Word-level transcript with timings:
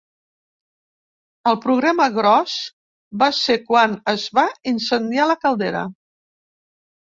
El 1.51 1.57
problema 1.65 2.07
gros 2.15 2.55
va 3.25 3.27
ser 3.41 3.59
quan 3.67 3.93
es 4.15 4.25
va 4.39 4.47
incendiar 4.73 5.29
la 5.35 5.37
caldera. 5.45 5.85